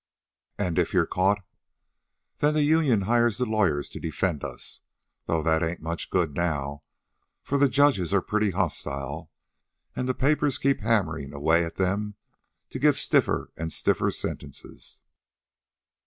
[0.57, 1.43] "And if you're caught?"
[2.39, 4.81] "Then the union hires the lawyers to defend us,
[5.27, 6.81] though that ain't much good now,
[7.43, 9.29] for the judges are pretty hostyle,
[9.95, 12.15] an' the papers keep hammerin' away at them
[12.71, 15.03] to give stiffer an' stiffer sentences.